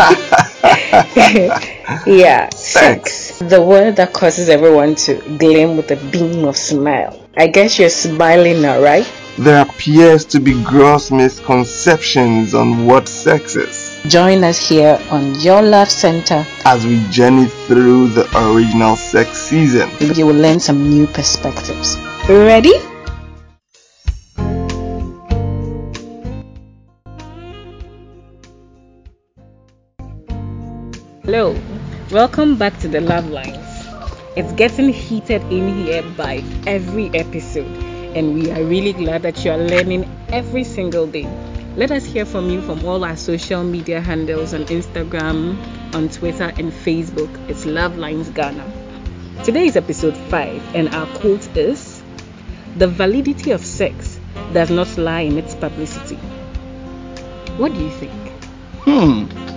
yeah, 2.06 2.48
sex. 2.50 3.38
The 3.38 3.60
word 3.60 3.96
that 3.96 4.12
causes 4.12 4.48
everyone 4.48 4.94
to 5.06 5.16
gleam 5.36 5.76
with 5.76 5.90
a 5.90 5.96
beam 6.10 6.44
of 6.44 6.56
smile. 6.56 7.20
I 7.36 7.48
guess 7.48 7.78
you're 7.78 7.90
smiling 7.90 8.62
now, 8.62 8.80
right? 8.80 9.10
There 9.38 9.62
appears 9.62 10.24
to 10.26 10.40
be 10.40 10.62
gross 10.64 11.10
misconceptions 11.10 12.54
on 12.54 12.86
what 12.86 13.08
sex 13.08 13.56
is. 13.56 14.00
Join 14.06 14.42
us 14.42 14.68
here 14.68 14.98
on 15.10 15.34
Your 15.40 15.62
Love 15.62 15.90
Center 15.90 16.46
as 16.64 16.86
we 16.86 17.06
journey 17.10 17.46
through 17.46 18.08
the 18.08 18.26
original 18.36 18.96
sex 18.96 19.38
season. 19.38 19.90
You 20.00 20.26
will 20.26 20.34
learn 20.34 20.60
some 20.60 20.88
new 20.88 21.06
perspectives. 21.06 21.96
Ready? 22.28 22.89
Hello, 31.32 31.56
welcome 32.10 32.58
back 32.58 32.76
to 32.80 32.88
the 32.88 33.00
Love 33.00 33.30
Lines. 33.30 33.86
It's 34.34 34.52
getting 34.54 34.88
heated 34.88 35.40
in 35.42 35.84
here 35.84 36.02
by 36.02 36.42
every 36.66 37.08
episode, 37.14 37.70
and 38.16 38.34
we 38.34 38.50
are 38.50 38.64
really 38.64 38.92
glad 38.92 39.22
that 39.22 39.44
you 39.44 39.52
are 39.52 39.56
learning 39.56 40.10
every 40.30 40.64
single 40.64 41.06
day. 41.06 41.28
Let 41.76 41.92
us 41.92 42.04
hear 42.04 42.26
from 42.26 42.50
you 42.50 42.60
from 42.62 42.84
all 42.84 43.04
our 43.04 43.16
social 43.16 43.62
media 43.62 44.00
handles 44.00 44.52
on 44.54 44.64
Instagram, 44.64 45.54
on 45.94 46.08
Twitter, 46.08 46.52
and 46.58 46.72
Facebook. 46.72 47.30
It's 47.48 47.64
Love 47.64 47.96
Lines 47.96 48.28
Ghana. 48.30 49.44
Today 49.44 49.66
is 49.66 49.76
episode 49.76 50.16
5, 50.16 50.74
and 50.74 50.92
our 50.92 51.06
quote 51.18 51.46
is 51.56 52.02
The 52.74 52.88
validity 52.88 53.52
of 53.52 53.64
sex 53.64 54.18
does 54.52 54.72
not 54.72 54.98
lie 54.98 55.20
in 55.20 55.38
its 55.38 55.54
publicity. 55.54 56.16
What 57.56 57.72
do 57.72 57.80
you 57.80 57.90
think? 57.90 58.32
Hmm 58.82 59.49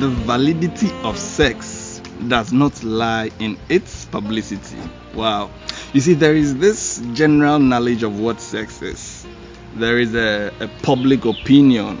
the 0.00 0.08
validity 0.08 0.90
of 1.02 1.18
sex 1.18 2.00
does 2.28 2.52
not 2.52 2.82
lie 2.84 3.30
in 3.38 3.58
its 3.68 4.04
publicity. 4.06 4.78
Wow. 5.14 5.50
You 5.92 6.00
see, 6.00 6.14
there 6.14 6.34
is 6.34 6.56
this 6.58 7.02
general 7.14 7.58
knowledge 7.58 8.02
of 8.02 8.20
what 8.20 8.40
sex 8.40 8.82
is, 8.82 9.26
there 9.74 9.98
is 9.98 10.14
a, 10.14 10.52
a 10.60 10.68
public 10.82 11.24
opinion. 11.24 11.98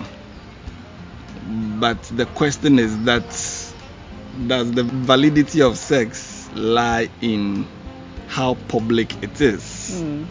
But 1.80 2.02
the 2.04 2.26
question 2.26 2.78
is 2.78 3.04
that 3.04 3.22
does 4.46 4.70
the 4.72 4.84
validity 4.84 5.62
of 5.62 5.76
sex 5.76 6.48
lie 6.54 7.08
in 7.20 7.66
how 8.28 8.54
public 8.68 9.22
it 9.22 9.40
is? 9.40 9.62
Mm. 10.02 10.26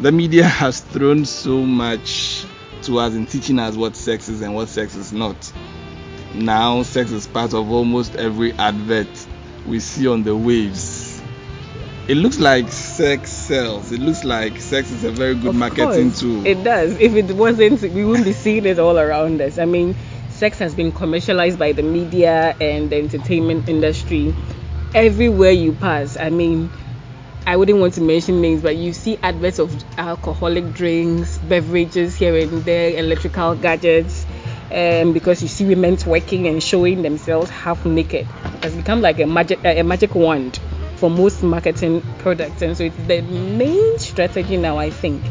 The 0.00 0.12
media 0.12 0.44
has 0.44 0.80
thrown 0.80 1.24
so 1.24 1.58
much 1.58 2.44
to 2.82 2.98
us 2.98 3.14
in 3.14 3.26
teaching 3.26 3.58
us 3.58 3.76
what 3.76 3.96
sex 3.96 4.28
is 4.28 4.42
and 4.42 4.54
what 4.54 4.68
sex 4.68 4.94
is 4.96 5.12
not 5.12 5.52
now, 6.34 6.82
sex 6.82 7.10
is 7.10 7.26
part 7.26 7.52
of 7.52 7.70
almost 7.70 8.16
every 8.16 8.52
advert 8.52 9.08
we 9.66 9.80
see 9.80 10.06
on 10.06 10.22
the 10.22 10.34
waves. 10.34 11.20
It 12.08 12.16
looks 12.16 12.38
like 12.38 12.68
sex 12.68 13.30
sells. 13.30 13.92
It 13.92 14.00
looks 14.00 14.24
like 14.24 14.58
sex 14.58 14.90
is 14.90 15.04
a 15.04 15.10
very 15.10 15.34
good 15.34 15.50
of 15.50 15.54
marketing 15.54 16.10
course, 16.10 16.20
tool. 16.20 16.46
It 16.46 16.64
does. 16.64 16.98
If 16.98 17.14
it 17.14 17.32
wasn't, 17.32 17.82
we 17.82 18.04
wouldn't 18.04 18.24
be 18.24 18.32
seeing 18.32 18.66
it 18.66 18.78
all 18.78 18.98
around 18.98 19.40
us. 19.40 19.58
I 19.58 19.66
mean, 19.66 19.94
sex 20.30 20.58
has 20.58 20.74
been 20.74 20.90
commercialized 20.90 21.58
by 21.58 21.72
the 21.72 21.82
media 21.82 22.56
and 22.60 22.90
the 22.90 22.96
entertainment 22.96 23.68
industry 23.68 24.34
everywhere 24.94 25.52
you 25.52 25.72
pass. 25.72 26.16
I 26.16 26.30
mean, 26.30 26.70
I 27.46 27.56
wouldn't 27.56 27.78
want 27.78 27.94
to 27.94 28.00
mention 28.00 28.40
names, 28.40 28.62
but 28.62 28.76
you 28.76 28.92
see 28.92 29.18
adverts 29.22 29.58
of 29.58 29.84
alcoholic 29.96 30.72
drinks, 30.72 31.38
beverages 31.38 32.16
here 32.16 32.36
and 32.36 32.64
there, 32.64 32.98
electrical 32.98 33.54
gadgets 33.54 34.26
um, 34.72 35.12
because 35.12 35.42
you 35.42 35.48
see 35.48 35.64
women 35.64 35.96
twerking 35.96 36.48
and 36.48 36.62
showing 36.62 37.02
themselves 37.02 37.50
half 37.50 37.84
naked. 37.84 38.26
It 38.26 38.64
has 38.64 38.74
become 38.74 39.00
like 39.00 39.20
a 39.20 39.26
magic 39.26 39.64
a 39.64 39.82
magic 39.82 40.14
wand 40.14 40.58
for 40.96 41.10
most 41.10 41.42
marketing 41.42 42.02
products, 42.18 42.62
and 42.62 42.76
so 42.76 42.84
it's 42.84 42.96
the 43.06 43.20
main 43.22 43.98
strategy 43.98 44.56
now. 44.56 44.78
I 44.78 44.90
think 44.90 45.22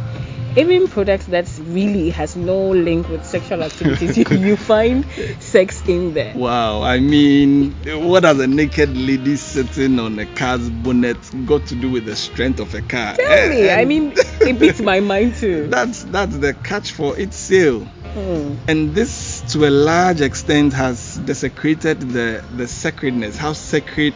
even 0.58 0.88
products 0.88 1.28
that 1.28 1.50
really 1.64 2.10
has 2.10 2.36
no 2.36 2.70
link 2.70 3.08
with 3.10 3.26
sexual 3.26 3.64
activities, 3.70 4.18
you 4.18 4.58
find 4.58 5.06
sex 5.40 5.88
in 5.88 6.14
there. 6.14 6.36
Wow, 6.36 6.82
I 6.82 7.00
mean, 7.00 7.72
what 7.86 8.24
has 8.24 8.40
a 8.40 8.48
naked 8.48 8.96
lady 8.96 9.38
sitting 9.38 10.00
on 10.00 10.20
a 10.20 10.26
car's 10.26 10.70
bonnet 10.70 11.18
got 11.46 11.66
to 11.68 11.76
do 11.76 11.90
with 11.90 12.06
the 12.06 12.16
strength 12.16 12.60
of 12.60 12.74
a 12.74 12.82
car? 12.82 13.16
Tell 13.16 13.50
me, 13.50 13.72
I 13.72 13.86
mean, 13.86 14.14
it 14.16 14.60
beats 14.60 14.82
my 14.82 15.00
mind 15.00 15.36
too. 15.36 15.68
That's 15.68 16.04
that's 16.04 16.38
the 16.38 16.54
catch 16.54 16.92
for 16.92 17.18
its 17.18 17.38
sale. 17.38 17.88
Hmm. 18.12 18.56
And 18.68 18.94
this, 18.94 19.31
to 19.52 19.68
a 19.68 19.70
large 19.70 20.22
extent, 20.22 20.72
has 20.72 21.18
desecrated 21.18 22.00
the, 22.00 22.42
the 22.56 22.66
sacredness, 22.68 23.36
how 23.36 23.52
sacred 23.52 24.14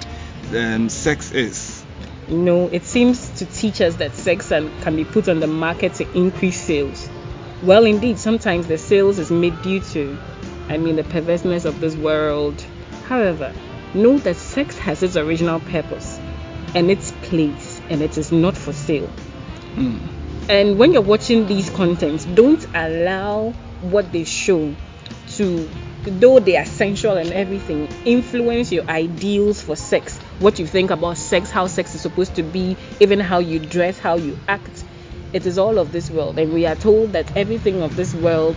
um, 0.56 0.88
sex 0.88 1.32
is. 1.32 1.84
You 2.30 2.38
know, 2.38 2.68
it 2.68 2.86
seems 2.86 3.30
to 3.40 3.46
teach 3.46 3.82
us 3.82 3.96
that 3.96 4.14
sex 4.16 4.48
can 4.48 4.96
be 4.96 5.04
put 5.04 5.28
on 5.28 5.42
the 5.42 5.48
market 5.48 5.96
to 5.96 6.10
increase 6.18 6.60
sales. 6.60 7.10
Well, 7.64 7.86
indeed, 7.86 8.18
sometimes 8.18 8.68
the 8.68 8.78
sales 8.78 9.20
is 9.20 9.30
made 9.30 9.62
due 9.62 9.82
to, 9.82 10.18
I 10.70 10.78
mean, 10.78 10.96
the 10.96 11.04
perverseness 11.04 11.66
of 11.66 11.82
this 11.82 11.98
world. 11.98 12.62
However, 13.04 13.54
know 13.94 14.18
that 14.20 14.38
sex 14.38 14.78
has 14.78 15.04
its 15.04 15.18
original 15.18 15.60
purpose 15.60 16.18
and 16.74 16.90
its 16.90 17.12
place, 17.24 17.82
and 17.90 18.02
it 18.02 18.18
is 18.18 18.32
not 18.32 18.56
for 18.56 18.72
sale. 18.72 19.10
Mm. 19.76 20.00
And 20.48 20.80
when 20.80 20.94
you're 20.94 21.02
watching 21.02 21.46
these 21.46 21.70
contents, 21.70 22.24
don't 22.24 22.66
allow 22.74 23.52
what 23.82 24.14
they 24.14 24.24
show 24.24 24.74
to 25.38 25.70
though 26.04 26.40
they 26.40 26.56
are 26.56 26.66
sensual 26.66 27.18
and 27.18 27.32
everything 27.34 27.88
influence 28.06 28.72
your 28.72 28.88
ideals 28.88 29.62
for 29.62 29.76
sex 29.76 30.18
what 30.40 30.60
you 30.60 30.68
think 30.68 30.92
about 30.92 31.18
sex 31.18 31.50
how 31.50 31.66
sex 31.66 31.96
is 31.96 32.02
supposed 32.02 32.36
to 32.36 32.44
be 32.44 32.78
even 33.00 33.20
how 33.20 33.40
you 33.40 33.60
dress 33.60 33.98
how 33.98 34.16
you 34.16 34.38
act 34.48 34.84
it 35.34 35.46
is 35.46 35.58
all 35.58 35.80
of 35.80 35.92
this 35.92 36.12
world 36.12 36.38
and 36.38 36.54
we 36.54 36.66
are 36.66 36.76
told 36.76 37.14
that 37.14 37.36
everything 37.36 37.82
of 37.82 37.96
this 37.96 38.14
world 38.14 38.56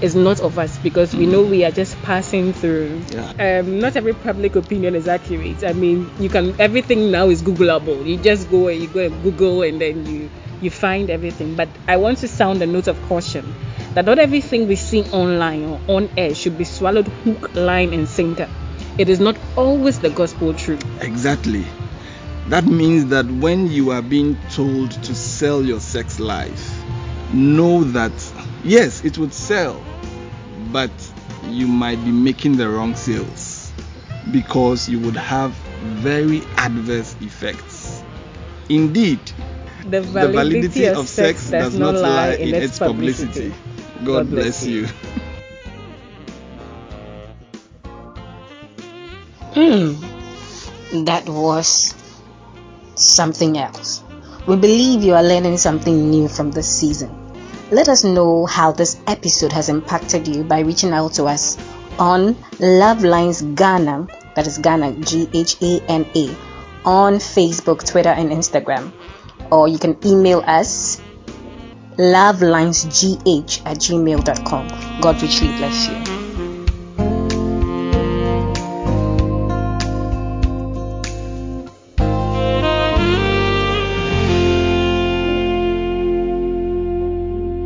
is 0.00 0.14
not 0.14 0.40
of 0.40 0.58
us 0.58 0.78
because 0.78 1.14
we 1.14 1.26
know 1.26 1.42
we 1.42 1.64
are 1.64 1.70
just 1.70 2.00
passing 2.02 2.52
through. 2.52 3.00
Yeah. 3.10 3.60
Um, 3.60 3.78
not 3.78 3.96
every 3.96 4.12
public 4.12 4.56
opinion 4.56 4.94
is 4.94 5.06
accurate. 5.06 5.64
I 5.64 5.72
mean, 5.72 6.10
you 6.18 6.28
can 6.28 6.54
everything 6.60 7.10
now 7.10 7.28
is 7.28 7.42
Googleable. 7.42 8.04
You 8.04 8.16
just 8.16 8.50
go 8.50 8.68
and 8.68 8.80
you 8.80 8.88
go 8.88 9.00
and 9.00 9.22
Google 9.22 9.62
and 9.62 9.80
then 9.80 10.04
you 10.06 10.30
you 10.60 10.70
find 10.70 11.10
everything. 11.10 11.54
But 11.54 11.68
I 11.86 11.96
want 11.96 12.18
to 12.18 12.28
sound 12.28 12.60
a 12.62 12.66
note 12.66 12.88
of 12.88 13.00
caution 13.02 13.54
that 13.94 14.04
not 14.04 14.18
everything 14.18 14.66
we 14.66 14.76
see 14.76 15.02
online 15.10 15.64
or 15.64 15.80
on 15.88 16.10
air 16.16 16.34
should 16.34 16.58
be 16.58 16.64
swallowed 16.64 17.06
hook, 17.06 17.54
line, 17.54 17.92
and 17.92 18.08
sinker. 18.08 18.48
It 18.98 19.08
is 19.08 19.20
not 19.20 19.36
always 19.56 20.00
the 20.00 20.10
gospel 20.10 20.52
truth. 20.54 20.84
Exactly. 21.00 21.64
That 22.48 22.64
means 22.64 23.06
that 23.06 23.26
when 23.26 23.68
you 23.68 23.90
are 23.90 24.02
being 24.02 24.36
told 24.50 24.90
to 24.90 25.14
sell 25.14 25.64
your 25.64 25.80
sex 25.80 26.20
life, 26.20 26.84
know 27.32 27.84
that 27.84 28.12
yes, 28.64 29.04
it 29.04 29.16
would 29.16 29.32
sell, 29.32 29.82
but 30.72 30.90
you 31.46 31.66
might 31.66 32.04
be 32.04 32.10
making 32.12 32.56
the 32.56 32.68
wrong 32.68 32.94
sales 32.94 33.72
because 34.30 34.88
you 34.88 34.98
would 35.00 35.16
have 35.16 35.52
very 35.82 36.42
adverse 36.56 37.16
effects. 37.20 38.02
Indeed, 38.68 39.20
the 39.84 40.00
validity, 40.00 40.26
the 40.26 40.32
validity 40.32 40.86
of, 40.88 41.08
sex 41.08 41.50
does, 41.50 41.72
does 41.72 41.78
not 41.78 41.94
lie 41.94 42.32
in, 42.32 42.54
its 42.54 42.78
publicity. 42.78 43.50
publicity. 43.50 43.73
God, 44.04 44.26
God 44.26 44.30
bless, 44.30 44.64
bless 44.64 44.66
you. 44.66 44.86
Hmm. 49.54 51.04
That 51.04 51.28
was 51.28 51.94
something 52.96 53.56
else. 53.56 54.02
We 54.46 54.56
believe 54.56 55.02
you 55.02 55.14
are 55.14 55.22
learning 55.22 55.56
something 55.56 56.10
new 56.10 56.28
from 56.28 56.50
this 56.50 56.68
season. 56.68 57.10
Let 57.70 57.88
us 57.88 58.04
know 58.04 58.44
how 58.44 58.72
this 58.72 59.00
episode 59.06 59.52
has 59.52 59.68
impacted 59.68 60.28
you 60.28 60.44
by 60.44 60.60
reaching 60.60 60.92
out 60.92 61.14
to 61.14 61.24
us 61.24 61.56
on 61.98 62.36
Love 62.60 63.04
Lines 63.04 63.40
Ghana, 63.40 64.06
that 64.36 64.46
is 64.46 64.58
Ghana, 64.58 65.00
G 65.00 65.28
H 65.32 65.56
A 65.62 65.80
N 65.88 66.04
A, 66.14 66.36
on 66.84 67.14
Facebook, 67.14 67.86
Twitter, 67.88 68.10
and 68.10 68.30
Instagram. 68.30 68.92
Or 69.50 69.66
you 69.66 69.78
can 69.78 69.96
email 70.04 70.42
us 70.46 71.00
lovelinesgh 71.98 73.62
at 73.66 73.78
gmail.com. 73.78 74.68
God 75.00 75.22
richly 75.22 75.48
bless 75.56 75.88
you. 75.88 76.23